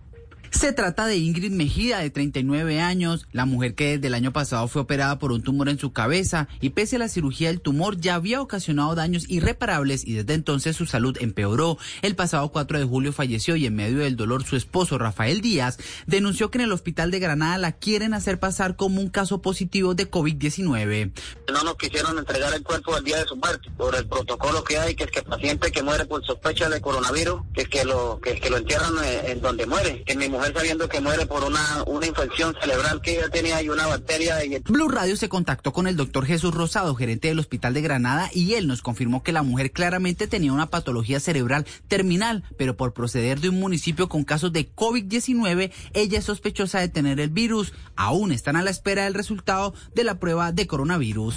Se 0.54 0.72
trata 0.72 1.08
de 1.08 1.18
Ingrid 1.18 1.52
Mejía, 1.52 1.98
de 1.98 2.10
39 2.12 2.80
años, 2.80 3.28
la 3.32 3.46
mujer 3.46 3.74
que 3.74 3.96
desde 3.96 4.08
el 4.08 4.14
año 4.14 4.32
pasado 4.32 4.68
fue 4.68 4.84
operada 4.84 5.18
por 5.18 5.32
un 5.32 5.42
tumor 5.42 5.68
en 5.68 5.80
su 5.80 5.92
cabeza 5.92 6.48
y 6.62 6.70
pese 6.70 6.96
a 6.96 7.00
la 7.00 7.10
cirugía 7.10 7.50
el 7.50 7.60
tumor 7.60 8.00
ya 8.00 8.16
había 8.16 8.40
ocasionado 8.40 8.94
daños 8.94 9.26
irreparables 9.28 10.08
y 10.08 10.14
desde 10.14 10.36
entonces 10.36 10.76
su 10.76 10.86
salud 10.86 11.18
empeoró. 11.20 11.78
El 12.04 12.16
pasado 12.16 12.50
4 12.50 12.80
de 12.80 12.86
julio 12.86 13.12
falleció 13.12 13.56
y 13.56 13.66
en 13.66 13.76
medio 13.76 14.00
del 14.00 14.16
dolor 14.16 14.46
su 14.46 14.56
esposo 14.56 14.98
Rafael 14.98 15.42
Díaz 15.42 15.80
denunció 16.06 16.52
que 16.52 16.60
en 16.60 16.66
el 16.66 16.72
hospital 16.72 17.10
de 17.10 17.20
Granada 17.20 17.58
la 17.58 17.72
quieren 17.72 18.14
hacer 18.14 18.40
pasar 18.40 18.76
como 18.76 19.02
un 19.02 19.10
caso 19.10 19.42
positivo 19.42 19.96
de 19.96 20.10
COVID-19. 20.10 21.12
No 21.52 21.64
nos 21.64 21.76
quisieron 21.78 22.18
entregar 22.20 22.54
el 22.54 22.64
cuerpo 22.64 22.96
el 22.96 23.04
día 23.04 23.18
de 23.18 23.26
su 23.26 23.36
muerte 23.36 23.70
por 23.76 23.96
el 23.96 24.08
protocolo 24.08 24.64
que 24.64 24.78
hay, 24.78 24.96
que 24.96 25.06
es 25.06 25.12
que 25.12 25.20
el 25.20 25.26
paciente 25.26 25.72
que 25.72 25.82
muere 25.82 26.06
por 26.06 26.24
sospecha 26.24 26.70
de 26.70 26.80
coronavirus, 26.80 27.42
que 27.54 27.64
es 27.64 27.70
que 27.70 27.84
lo, 27.84 28.22
que, 28.22 28.50
lo 28.50 28.58
entierran 28.58 28.94
en 29.04 29.42
donde 29.42 29.66
muere. 29.66 30.04
Mi 30.16 30.30
mujer 30.30 30.43
sabiendo 30.52 30.90
que 30.90 31.00
muere 31.00 31.26
por 31.26 31.44
una, 31.44 31.84
una 31.86 32.08
infección 32.08 32.56
cerebral 32.60 33.02
que 33.02 33.18
ella 33.18 33.30
tenía 33.30 33.62
y 33.62 33.70
una 33.70 33.88
bacteria. 33.88 34.44
Y... 34.44 34.58
Blue 34.60 34.90
Radio 34.90 35.16
se 35.16 35.30
contactó 35.30 35.72
con 35.72 35.88
el 35.88 35.96
doctor 35.96 36.26
Jesús 36.26 36.54
Rosado, 36.54 36.96
gerente 36.96 37.28
del 37.28 37.40
Hospital 37.40 37.74
de 37.74 37.82
Granada, 37.82 38.30
y 38.34 38.56
él 38.56 38.68
nos 38.68 38.82
confirmó 38.82 39.24
que 39.24 39.32
la 39.32 39.44
mujer 39.44 39.72
claramente 39.72 40.28
tenía 40.28 40.52
una 40.52 40.70
patología 40.70 41.20
cerebral 41.20 41.66
terminal, 41.88 42.44
pero 42.58 42.76
por 42.76 42.94
proceder 42.94 43.40
de 43.40 43.50
un 43.50 43.60
municipio 43.60 44.10
con 44.10 44.24
casos 44.24 44.52
de 44.52 44.74
COVID-19, 44.74 45.72
ella 45.94 46.20
es 46.20 46.26
sospechosa 46.26 46.80
de 46.80 46.90
tener 46.90 47.20
el 47.20 47.30
virus. 47.30 47.74
Aún 47.96 48.32
están 48.32 48.56
a 48.56 48.64
la 48.64 48.72
espera 48.72 49.04
del 49.04 49.14
resultado 49.14 49.74
de 49.94 50.04
la 50.04 50.20
prueba 50.20 50.52
de 50.52 50.68
coronavirus. 50.68 51.36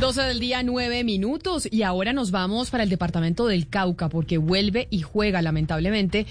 12 0.00 0.22
del 0.22 0.38
día, 0.38 0.62
9 0.62 1.02
minutos. 1.02 1.66
Y 1.68 1.82
ahora 1.82 2.12
nos 2.12 2.30
vamos 2.30 2.70
para 2.70 2.84
el 2.84 2.88
departamento 2.88 3.48
del 3.48 3.68
Cauca, 3.68 4.08
porque 4.08 4.38
vuelve 4.38 4.86
y 4.90 5.00
juega, 5.00 5.42
lamentablemente, 5.42 6.24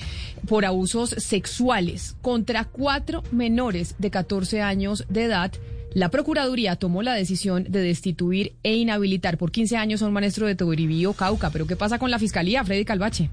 por 0.47 0.63
abusos 0.63 1.09
sexuales 1.09 2.15
contra 2.21 2.63
cuatro 2.63 3.23
menores 3.31 3.95
de 3.97 4.09
14 4.09 4.61
años 4.61 5.03
de 5.09 5.25
edad. 5.25 5.51
La 5.93 6.09
Procuraduría 6.09 6.77
tomó 6.77 7.03
la 7.03 7.13
decisión 7.13 7.65
de 7.67 7.81
destituir 7.81 8.55
e 8.63 8.75
inhabilitar 8.75 9.37
por 9.37 9.51
15 9.51 9.75
años 9.75 10.01
a 10.01 10.07
un 10.07 10.13
maestro 10.13 10.47
de 10.47 10.55
Toribío, 10.55 11.11
Cauca. 11.11 11.49
¿Pero 11.49 11.67
qué 11.67 11.75
pasa 11.75 11.99
con 11.99 12.09
la 12.09 12.19
Fiscalía, 12.19 12.63
Freddy 12.63 12.85
Calvache? 12.85 13.29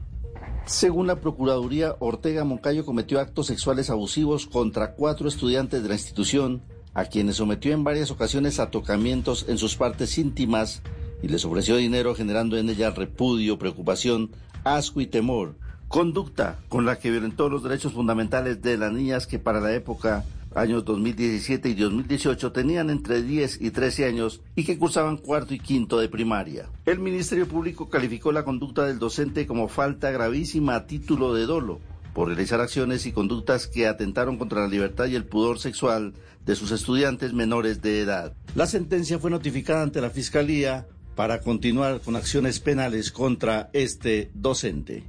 Según 0.66 1.06
la 1.06 1.20
Procuraduría, 1.20 1.94
Ortega 2.00 2.42
Moncayo 2.42 2.84
cometió 2.84 3.20
actos 3.20 3.46
sexuales 3.46 3.88
abusivos 3.88 4.46
contra 4.46 4.94
cuatro 4.94 5.28
estudiantes 5.28 5.80
de 5.80 5.88
la 5.88 5.94
institución 5.94 6.62
a 6.94 7.04
quienes 7.06 7.36
sometió 7.36 7.72
en 7.72 7.84
varias 7.84 8.10
ocasiones 8.10 8.60
a 8.60 8.70
tocamientos 8.70 9.46
en 9.48 9.58
sus 9.58 9.76
partes 9.76 10.16
íntimas 10.16 10.80
y 11.22 11.28
les 11.28 11.44
ofreció 11.44 11.76
dinero 11.76 12.14
generando 12.14 12.56
en 12.56 12.70
ella 12.70 12.90
repudio, 12.90 13.58
preocupación, 13.58 14.30
asco 14.62 15.00
y 15.00 15.06
temor. 15.06 15.56
Conducta 15.88 16.58
con 16.68 16.86
la 16.86 16.98
que 16.98 17.10
violentó 17.10 17.48
los 17.48 17.62
derechos 17.62 17.92
fundamentales 17.92 18.62
de 18.62 18.78
las 18.78 18.92
niñas 18.92 19.26
que 19.26 19.38
para 19.38 19.60
la 19.60 19.74
época, 19.74 20.24
años 20.54 20.84
2017 20.84 21.68
y 21.68 21.74
2018, 21.74 22.52
tenían 22.52 22.90
entre 22.90 23.22
10 23.22 23.60
y 23.60 23.70
13 23.70 24.06
años 24.06 24.40
y 24.54 24.64
que 24.64 24.78
cursaban 24.78 25.16
cuarto 25.16 25.54
y 25.54 25.58
quinto 25.58 25.98
de 25.98 26.08
primaria. 26.08 26.68
El 26.86 27.00
Ministerio 27.00 27.48
Público 27.48 27.88
calificó 27.88 28.32
la 28.32 28.44
conducta 28.44 28.86
del 28.86 28.98
docente 28.98 29.46
como 29.46 29.68
falta 29.68 30.10
gravísima 30.10 30.76
a 30.76 30.86
título 30.86 31.34
de 31.34 31.46
dolo 31.46 31.80
por 32.14 32.28
realizar 32.28 32.60
acciones 32.60 33.04
y 33.04 33.12
conductas 33.12 33.66
que 33.66 33.86
atentaron 33.86 34.38
contra 34.38 34.62
la 34.62 34.68
libertad 34.68 35.06
y 35.06 35.16
el 35.16 35.24
pudor 35.24 35.58
sexual 35.58 36.14
de 36.46 36.56
sus 36.56 36.70
estudiantes 36.70 37.34
menores 37.34 37.82
de 37.82 38.00
edad. 38.00 38.32
La 38.54 38.66
sentencia 38.66 39.18
fue 39.18 39.30
notificada 39.30 39.82
ante 39.82 40.00
la 40.00 40.10
Fiscalía 40.10 40.86
para 41.16 41.40
continuar 41.40 42.00
con 42.00 42.16
acciones 42.16 42.60
penales 42.60 43.10
contra 43.10 43.68
este 43.72 44.30
docente. 44.34 45.04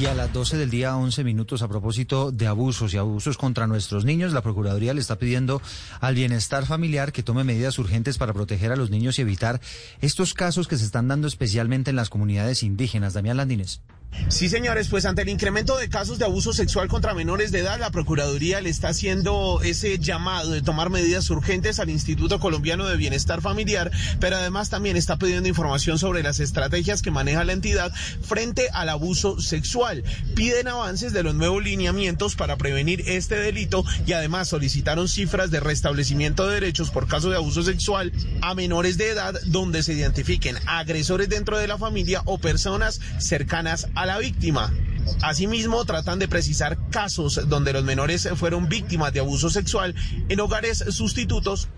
Y 0.00 0.06
a 0.06 0.14
las 0.14 0.32
12 0.32 0.56
del 0.56 0.70
día, 0.70 0.96
11 0.96 1.22
minutos, 1.24 1.62
a 1.62 1.68
propósito 1.68 2.32
de 2.32 2.46
abusos 2.46 2.92
y 2.94 2.96
abusos 2.96 3.36
contra 3.36 3.66
nuestros 3.66 4.04
niños, 4.04 4.32
la 4.32 4.42
Procuraduría 4.42 4.94
le 4.94 5.00
está 5.00 5.18
pidiendo 5.18 5.62
al 6.00 6.14
bienestar 6.14 6.66
familiar 6.66 7.12
que 7.12 7.22
tome 7.22 7.44
medidas 7.44 7.78
urgentes 7.78 8.18
para 8.18 8.32
proteger 8.32 8.72
a 8.72 8.76
los 8.76 8.90
niños 8.90 9.18
y 9.18 9.22
evitar 9.22 9.60
estos 10.00 10.34
casos 10.34 10.66
que 10.66 10.78
se 10.78 10.84
están 10.84 11.06
dando 11.06 11.28
especialmente 11.28 11.90
en 11.90 11.96
las 11.96 12.10
comunidades 12.10 12.62
indígenas. 12.62 13.12
Damián 13.12 13.36
Landines. 13.36 13.82
Sí, 14.28 14.48
señores, 14.48 14.88
pues 14.88 15.04
ante 15.04 15.22
el 15.22 15.28
incremento 15.28 15.76
de 15.76 15.88
casos 15.88 16.18
de 16.18 16.24
abuso 16.24 16.52
sexual 16.52 16.88
contra 16.88 17.14
menores 17.14 17.52
de 17.52 17.60
edad, 17.60 17.78
la 17.78 17.90
Procuraduría 17.90 18.60
le 18.60 18.70
está 18.70 18.88
haciendo 18.88 19.60
ese 19.62 19.98
llamado 19.98 20.50
de 20.50 20.62
tomar 20.62 20.90
medidas 20.90 21.28
urgentes 21.30 21.78
al 21.78 21.90
Instituto 21.90 22.40
Colombiano 22.40 22.86
de 22.86 22.96
Bienestar 22.96 23.42
Familiar, 23.42 23.90
pero 24.20 24.36
además 24.36 24.70
también 24.70 24.96
está 24.96 25.18
pidiendo 25.18 25.48
información 25.48 25.98
sobre 25.98 26.22
las 26.22 26.40
estrategias 26.40 27.02
que 27.02 27.10
maneja 27.10 27.44
la 27.44 27.52
entidad 27.52 27.92
frente 28.22 28.68
al 28.72 28.88
abuso 28.88 29.40
sexual. 29.40 30.02
Piden 30.34 30.68
avances 30.68 31.12
de 31.12 31.22
los 31.22 31.34
nuevos 31.34 31.62
lineamientos 31.62 32.34
para 32.34 32.56
prevenir 32.56 33.02
este 33.06 33.36
delito 33.36 33.84
y 34.06 34.12
además 34.12 34.48
solicitaron 34.48 35.08
cifras 35.08 35.50
de 35.50 35.60
restablecimiento 35.60 36.46
de 36.46 36.54
derechos 36.54 36.90
por 36.90 37.08
caso 37.08 37.30
de 37.30 37.36
abuso 37.36 37.62
sexual 37.62 38.12
a 38.40 38.54
menores 38.54 38.96
de 38.96 39.10
edad 39.10 39.34
donde 39.46 39.82
se 39.82 39.92
identifiquen 39.92 40.56
agresores 40.66 41.28
dentro 41.28 41.58
de 41.58 41.68
la 41.68 41.78
familia 41.78 42.22
o 42.24 42.38
personas 42.38 43.00
cercanas 43.18 43.88
a 43.94 44.03
la 44.06 44.18
víctima. 44.18 44.72
Asimismo, 45.22 45.84
tratan 45.84 46.18
de 46.18 46.28
precisar 46.28 46.78
casos 46.90 47.48
donde 47.48 47.72
los 47.72 47.84
menores 47.84 48.28
fueron 48.36 48.68
víctimas 48.68 49.12
de 49.12 49.20
abuso 49.20 49.50
sexual 49.50 49.94
en 50.28 50.40
hogares 50.40 50.84
sustitutos 50.88 51.68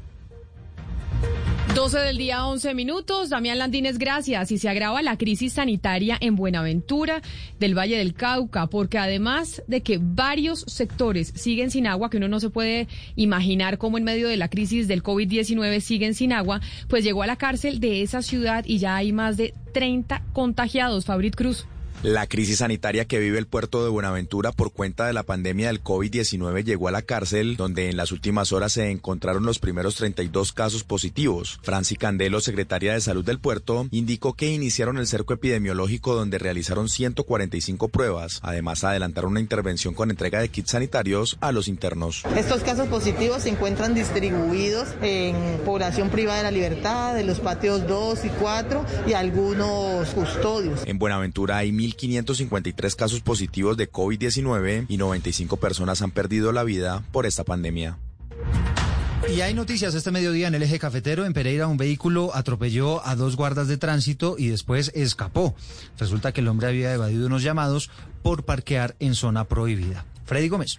12 1.76 1.98
del 1.98 2.16
día, 2.16 2.46
11 2.46 2.72
minutos. 2.72 3.28
Damián 3.28 3.58
Landines, 3.58 3.98
gracias. 3.98 4.50
Y 4.50 4.56
se 4.56 4.70
agrava 4.70 5.02
la 5.02 5.18
crisis 5.18 5.52
sanitaria 5.52 6.16
en 6.18 6.34
Buenaventura 6.34 7.20
del 7.60 7.76
Valle 7.76 7.98
del 7.98 8.14
Cauca, 8.14 8.66
porque 8.66 8.96
además 8.96 9.62
de 9.66 9.82
que 9.82 9.98
varios 10.00 10.60
sectores 10.60 11.34
siguen 11.36 11.70
sin 11.70 11.86
agua, 11.86 12.08
que 12.08 12.16
uno 12.16 12.28
no 12.28 12.40
se 12.40 12.48
puede 12.48 12.88
imaginar 13.14 13.76
cómo 13.76 13.98
en 13.98 14.04
medio 14.04 14.26
de 14.26 14.38
la 14.38 14.48
crisis 14.48 14.88
del 14.88 15.02
COVID-19 15.02 15.80
siguen 15.80 16.14
sin 16.14 16.32
agua, 16.32 16.62
pues 16.88 17.04
llegó 17.04 17.22
a 17.24 17.26
la 17.26 17.36
cárcel 17.36 17.78
de 17.78 18.00
esa 18.00 18.22
ciudad 18.22 18.64
y 18.66 18.78
ya 18.78 18.96
hay 18.96 19.12
más 19.12 19.36
de 19.36 19.52
30 19.74 20.22
contagiados. 20.32 21.04
Fabrit 21.04 21.36
Cruz. 21.36 21.66
La 22.02 22.26
crisis 22.26 22.58
sanitaria 22.58 23.06
que 23.06 23.18
vive 23.18 23.38
el 23.38 23.46
puerto 23.46 23.82
de 23.82 23.90
Buenaventura 23.90 24.52
por 24.52 24.72
cuenta 24.72 25.06
de 25.06 25.12
la 25.12 25.22
pandemia 25.22 25.68
del 25.68 25.82
COVID-19 25.82 26.62
llegó 26.62 26.88
a 26.88 26.92
la 26.92 27.02
cárcel, 27.02 27.56
donde 27.56 27.88
en 27.88 27.96
las 27.96 28.12
últimas 28.12 28.52
horas 28.52 28.72
se 28.72 28.90
encontraron 28.90 29.44
los 29.44 29.58
primeros 29.58 29.96
32 29.96 30.52
casos 30.52 30.84
positivos. 30.84 31.58
Franci 31.62 31.96
Candelo, 31.96 32.40
secretaria 32.40 32.92
de 32.92 33.00
Salud 33.00 33.24
del 33.24 33.40
puerto, 33.40 33.88
indicó 33.90 34.34
que 34.34 34.52
iniciaron 34.52 34.98
el 34.98 35.06
cerco 35.06 35.32
epidemiológico 35.34 36.14
donde 36.14 36.38
realizaron 36.38 36.88
145 36.88 37.88
pruebas. 37.88 38.40
Además, 38.42 38.84
adelantaron 38.84 39.32
una 39.32 39.40
intervención 39.40 39.94
con 39.94 40.10
entrega 40.10 40.40
de 40.40 40.48
kits 40.50 40.72
sanitarios 40.72 41.38
a 41.40 41.50
los 41.50 41.66
internos. 41.66 42.22
Estos 42.36 42.62
casos 42.62 42.88
positivos 42.88 43.42
se 43.42 43.48
encuentran 43.48 43.94
distribuidos 43.94 44.88
en 45.00 45.34
población 45.64 46.10
privada 46.10 46.38
de 46.38 46.44
la 46.44 46.50
libertad, 46.50 47.14
de 47.14 47.24
los 47.24 47.40
patios 47.40 47.86
2 47.88 48.24
y 48.26 48.28
4 48.28 48.84
y 49.08 49.14
algunos 49.14 50.08
custodios. 50.10 50.82
En 50.86 50.98
Buenaventura 50.98 51.56
hay 51.56 51.72
1.553 51.86 52.96
casos 52.96 53.20
positivos 53.20 53.76
de 53.76 53.90
COVID-19 53.90 54.86
y 54.88 54.96
95 54.96 55.56
personas 55.58 56.02
han 56.02 56.10
perdido 56.10 56.52
la 56.52 56.64
vida 56.64 57.04
por 57.12 57.26
esta 57.26 57.44
pandemia. 57.44 57.98
Y 59.34 59.40
hay 59.40 59.54
noticias 59.54 59.94
este 59.94 60.12
mediodía 60.12 60.46
en 60.46 60.54
el 60.54 60.62
eje 60.62 60.78
cafetero. 60.78 61.24
En 61.24 61.32
Pereira 61.32 61.66
un 61.66 61.76
vehículo 61.76 62.30
atropelló 62.34 63.04
a 63.04 63.16
dos 63.16 63.34
guardas 63.34 63.66
de 63.66 63.76
tránsito 63.76 64.36
y 64.38 64.48
después 64.48 64.92
escapó. 64.94 65.56
Resulta 65.98 66.32
que 66.32 66.42
el 66.42 66.48
hombre 66.48 66.68
había 66.68 66.92
evadido 66.94 67.26
unos 67.26 67.42
llamados 67.42 67.90
por 68.22 68.44
parquear 68.44 68.94
en 69.00 69.14
zona 69.14 69.44
prohibida. 69.44 70.04
Freddy 70.24 70.48
Gómez. 70.48 70.78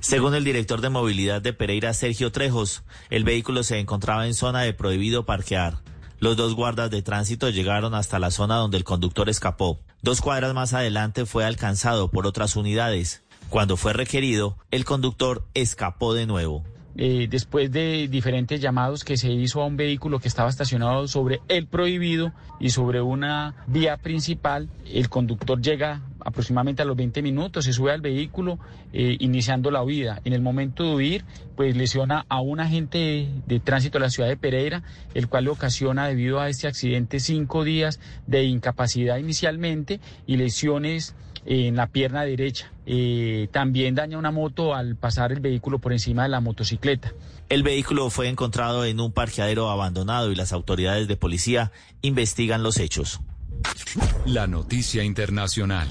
Según 0.00 0.34
el 0.34 0.44
director 0.44 0.80
de 0.80 0.90
movilidad 0.90 1.42
de 1.42 1.52
Pereira, 1.52 1.92
Sergio 1.92 2.32
Trejos, 2.32 2.82
el 3.10 3.24
vehículo 3.24 3.62
se 3.62 3.78
encontraba 3.78 4.26
en 4.26 4.34
zona 4.34 4.62
de 4.62 4.72
prohibido 4.72 5.26
parquear. 5.26 5.78
Los 6.18 6.36
dos 6.36 6.54
guardas 6.54 6.90
de 6.90 7.02
tránsito 7.02 7.50
llegaron 7.50 7.94
hasta 7.94 8.18
la 8.18 8.30
zona 8.30 8.56
donde 8.56 8.78
el 8.78 8.84
conductor 8.84 9.28
escapó. 9.28 9.80
Dos 10.04 10.20
cuadras 10.20 10.52
más 10.52 10.74
adelante 10.74 11.26
fue 11.26 11.44
alcanzado 11.44 12.10
por 12.10 12.26
otras 12.26 12.56
unidades. 12.56 13.22
Cuando 13.48 13.76
fue 13.76 13.92
requerido, 13.92 14.58
el 14.72 14.84
conductor 14.84 15.46
escapó 15.54 16.12
de 16.12 16.26
nuevo. 16.26 16.64
Eh, 16.96 17.26
después 17.30 17.72
de 17.72 18.06
diferentes 18.08 18.60
llamados 18.60 19.02
que 19.02 19.16
se 19.16 19.30
hizo 19.32 19.62
a 19.62 19.66
un 19.66 19.76
vehículo 19.76 20.18
que 20.18 20.28
estaba 20.28 20.50
estacionado 20.50 21.08
sobre 21.08 21.40
el 21.48 21.66
prohibido 21.66 22.32
y 22.60 22.70
sobre 22.70 23.00
una 23.00 23.54
vía 23.66 23.96
principal, 23.96 24.68
el 24.84 25.08
conductor 25.08 25.60
llega 25.60 26.02
aproximadamente 26.20 26.82
a 26.82 26.84
los 26.84 26.96
20 26.96 27.22
minutos, 27.22 27.64
se 27.64 27.72
sube 27.72 27.92
al 27.92 28.00
vehículo 28.00 28.58
eh, 28.92 29.16
iniciando 29.20 29.70
la 29.70 29.82
huida. 29.82 30.20
En 30.24 30.34
el 30.34 30.42
momento 30.42 30.84
de 30.84 30.94
huir, 30.94 31.24
pues 31.56 31.76
lesiona 31.76 32.26
a 32.28 32.40
un 32.40 32.60
agente 32.60 32.98
de, 32.98 33.28
de, 33.46 33.60
tránsito 33.60 33.98
de 33.98 34.04
la 34.04 34.10
ciudad 34.10 34.28
de 34.28 34.36
Pereira, 34.36 34.82
el 35.14 35.28
cual 35.28 35.44
le 35.44 35.50
ocasiona 35.50 36.06
debido 36.06 36.40
a 36.40 36.48
este 36.48 36.68
accidente 36.68 37.20
cinco 37.20 37.64
días 37.64 38.00
de 38.26 38.44
incapacidad 38.44 39.16
inicialmente 39.16 40.00
y 40.26 40.36
lesiones 40.36 41.14
en 41.46 41.76
la 41.76 41.86
pierna 41.88 42.24
derecha. 42.24 42.72
Eh, 42.86 43.48
también 43.52 43.94
daña 43.94 44.18
una 44.18 44.30
moto 44.30 44.74
al 44.74 44.96
pasar 44.96 45.32
el 45.32 45.40
vehículo 45.40 45.78
por 45.78 45.92
encima 45.92 46.24
de 46.24 46.28
la 46.28 46.40
motocicleta. 46.40 47.12
El 47.48 47.62
vehículo 47.62 48.10
fue 48.10 48.28
encontrado 48.28 48.84
en 48.84 49.00
un 49.00 49.12
parqueadero 49.12 49.70
abandonado 49.70 50.32
y 50.32 50.34
las 50.34 50.52
autoridades 50.52 51.08
de 51.08 51.16
policía 51.16 51.72
investigan 52.00 52.62
los 52.62 52.78
hechos. 52.78 53.20
La 54.24 54.46
noticia 54.46 55.04
internacional. 55.04 55.88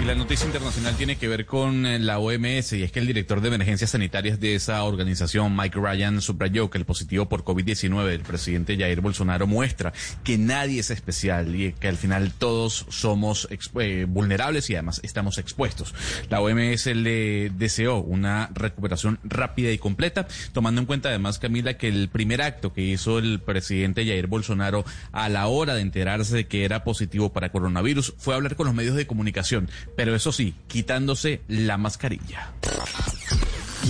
Y 0.00 0.04
la 0.04 0.16
noticia 0.16 0.46
internacional 0.46 0.96
tiene 0.96 1.14
que 1.16 1.28
ver 1.28 1.46
con 1.46 1.86
eh, 1.86 2.00
la 2.00 2.18
OMS 2.18 2.72
y 2.72 2.82
es 2.82 2.90
que 2.90 2.98
el 2.98 3.06
director 3.06 3.40
de 3.40 3.46
emergencias 3.46 3.90
sanitarias 3.90 4.40
de 4.40 4.56
esa 4.56 4.82
organización, 4.82 5.54
Mike 5.56 5.78
Ryan, 5.78 6.20
subrayó 6.20 6.70
que 6.70 6.78
el 6.78 6.84
positivo 6.84 7.28
por 7.28 7.44
COVID-19 7.44 8.06
del 8.06 8.22
presidente 8.22 8.76
Jair 8.76 9.00
Bolsonaro 9.00 9.46
muestra 9.46 9.92
que 10.24 10.38
nadie 10.38 10.80
es 10.80 10.90
especial 10.90 11.54
y 11.54 11.72
que 11.74 11.86
al 11.86 11.96
final 11.96 12.32
todos 12.32 12.84
somos 12.88 13.46
eh, 13.78 14.06
vulnerables 14.08 14.68
y 14.70 14.74
además 14.74 15.00
estamos 15.04 15.38
expuestos. 15.38 15.94
La 16.28 16.40
OMS 16.40 16.86
le 16.86 17.50
deseó 17.50 17.98
una 17.98 18.50
recuperación 18.54 19.20
rápida 19.22 19.70
y 19.70 19.78
completa, 19.78 20.26
tomando 20.52 20.80
en 20.80 20.86
cuenta 20.88 21.10
además, 21.10 21.38
Camila, 21.38 21.78
que 21.78 21.86
el 21.86 22.08
primer 22.08 22.42
acto 22.42 22.72
que 22.72 22.82
hizo 22.82 23.20
el 23.20 23.38
presidente 23.38 24.04
Jair 24.04 24.26
Bolsonaro 24.26 24.84
a 25.12 25.28
la 25.28 25.46
hora 25.46 25.74
de 25.74 25.82
enterarse 25.82 26.34
de 26.34 26.48
que 26.48 26.64
era 26.64 26.82
positivo 26.82 27.32
para 27.32 27.52
coronavirus 27.52 28.14
fue 28.18 28.34
hablar 28.34 28.56
con 28.56 28.66
los 28.66 28.74
medios 28.74 28.96
de 28.96 29.06
comunicación 29.06 29.31
pero 29.96 30.14
eso 30.14 30.32
sí, 30.32 30.54
quitándose 30.68 31.40
la 31.48 31.78
mascarilla. 31.78 32.52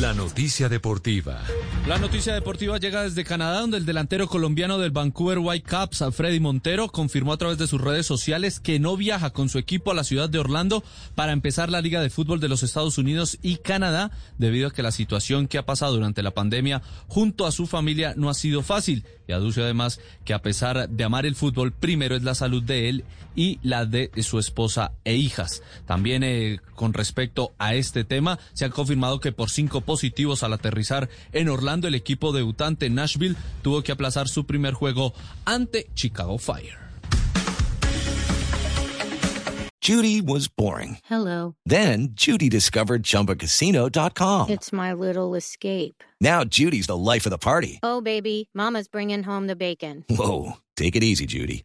La 0.01 0.15
noticia 0.15 0.71
deportiva. 0.71 1.43
La 1.87 1.99
noticia 1.99 2.33
deportiva 2.33 2.79
llega 2.79 3.03
desde 3.03 3.25
Canadá, 3.25 3.61
donde 3.61 3.77
el 3.77 3.85
delantero 3.85 4.27
colombiano 4.27 4.79
del 4.79 4.91
Vancouver 4.91 5.39
Whitecaps, 5.39 6.05
Freddy 6.13 6.41
Montero, 6.41 6.89
confirmó 6.89 7.35
a 7.35 7.37
través 7.37 7.59
de 7.59 7.67
sus 7.67 7.79
redes 7.79 8.07
sociales 8.07 8.59
que 8.59 8.81
no 8.81 8.97
viaja 8.97 9.35
con 9.35 9.51
su 9.51 9.59
equipo 9.59 9.91
a 9.91 9.95
la 9.95 10.05
ciudad 10.05 10.31
de 10.31 10.39
Orlando 10.39 10.83
para 11.15 11.33
empezar 11.33 11.69
la 11.69 11.83
Liga 11.83 12.01
de 12.01 12.09
Fútbol 12.09 12.41
de 12.41 12.49
los 12.49 12.63
Estados 12.63 12.97
Unidos 12.97 13.39
y 13.43 13.57
Canadá, 13.57 14.11
debido 14.39 14.69
a 14.69 14.73
que 14.73 14.83
la 14.83 14.93
situación 14.93 15.47
que 15.47 15.59
ha 15.59 15.67
pasado 15.67 15.93
durante 15.93 16.23
la 16.23 16.31
pandemia 16.31 16.81
junto 17.07 17.47
a 17.47 17.53
su 17.53 17.67
familia 17.67 18.15
no 18.17 18.31
ha 18.31 18.35
sido 18.35 18.63
fácil. 18.63 19.05
Y 19.29 19.33
aduce 19.33 19.63
además 19.63 20.01
que 20.25 20.35
a 20.35 20.43
pesar 20.43 20.89
de 20.89 21.05
amar 21.05 21.27
el 21.27 21.37
fútbol, 21.37 21.73
primero 21.73 22.17
es 22.17 22.23
la 22.23 22.35
salud 22.35 22.63
de 22.63 22.89
él 22.89 23.05
y 23.37 23.59
la 23.63 23.87
de 23.87 24.11
su 24.23 24.39
esposa 24.39 24.93
e 25.05 25.15
hijas. 25.15 25.63
También 25.87 26.23
eh, 26.25 26.61
con 26.75 26.93
respecto 26.93 27.53
a 27.59 27.75
este 27.75 28.05
tema, 28.05 28.39
se 28.55 28.65
han 28.65 28.73
confirmado 28.73 29.21
que 29.21 29.33
por 29.33 29.51
cinco 29.51 29.82
positivos 29.83 30.43
al 30.43 30.53
aterrizar 30.53 31.09
en 31.33 31.49
Orlando, 31.49 31.89
el 31.89 31.95
equipo 31.95 32.33
debutante 32.33 32.89
Nashville 32.91 33.37
tuvo 33.63 33.83
que 33.83 33.93
aplazar 33.93 34.29
su 34.29 34.47
primer 34.47 34.75
juego 34.75 35.13
ante 35.45 35.89
Chicago 35.95 36.39
Fire. 36.39 36.83
Judy 39.83 40.21
was 40.21 40.47
boring. 40.47 40.99
Hello. 41.07 41.57
Then 41.67 42.11
Judy 42.15 42.49
discovered 42.49 43.03
chumbacasino.com. 43.03 44.49
It's 44.49 44.73
my 44.73 44.93
little 44.93 45.35
escape. 45.35 46.05
Now 46.21 46.45
Judy's 46.45 46.87
the 46.87 46.97
life 46.97 47.27
of 47.27 47.31
the 47.31 47.39
party. 47.39 47.81
Oh, 47.83 48.01
baby, 48.01 48.49
Mama's 48.55 48.87
bringing 48.87 49.25
home 49.25 49.49
the 49.49 49.57
bacon. 49.57 50.05
Whoa. 50.09 50.53
Take 50.77 50.95
it 50.95 51.03
easy, 51.03 51.27
Judy. 51.27 51.65